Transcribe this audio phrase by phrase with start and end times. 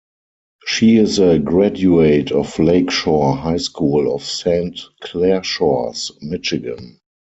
[0.65, 6.97] She is a graduate of Lake Shore High School of Saint Clair Shores, Michigan.